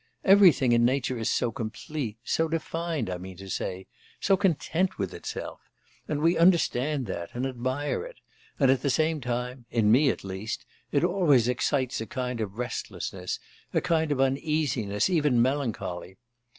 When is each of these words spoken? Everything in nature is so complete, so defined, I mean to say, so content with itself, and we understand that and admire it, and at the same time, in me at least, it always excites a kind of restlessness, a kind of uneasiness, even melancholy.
Everything 0.25 0.71
in 0.71 0.83
nature 0.83 1.19
is 1.19 1.29
so 1.29 1.51
complete, 1.51 2.17
so 2.23 2.47
defined, 2.47 3.07
I 3.07 3.19
mean 3.19 3.37
to 3.37 3.47
say, 3.47 3.85
so 4.19 4.35
content 4.35 4.97
with 4.97 5.13
itself, 5.13 5.69
and 6.07 6.21
we 6.21 6.39
understand 6.39 7.05
that 7.05 7.29
and 7.35 7.45
admire 7.45 8.03
it, 8.05 8.17
and 8.59 8.71
at 8.71 8.81
the 8.81 8.89
same 8.89 9.21
time, 9.21 9.65
in 9.69 9.91
me 9.91 10.09
at 10.09 10.23
least, 10.23 10.65
it 10.91 11.03
always 11.03 11.47
excites 11.47 12.01
a 12.01 12.07
kind 12.07 12.41
of 12.41 12.57
restlessness, 12.57 13.37
a 13.75 13.79
kind 13.79 14.11
of 14.11 14.19
uneasiness, 14.19 15.07
even 15.07 15.39
melancholy. 15.39 16.17